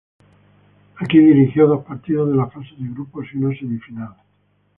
Aquí 0.97 1.19
dirigido 1.19 1.67
dos 1.67 1.85
partidos 1.85 2.29
de 2.31 2.35
la 2.35 2.47
fase 2.49 2.71
de 2.75 2.89
grupos 2.89 3.27
y 3.33 3.37
una 3.37 3.55
semifinal. 3.55 4.15